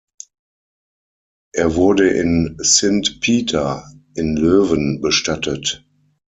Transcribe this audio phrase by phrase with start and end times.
[1.53, 3.85] Er wurde in Sint Pieter
[4.15, 5.85] in Löwen bestattet.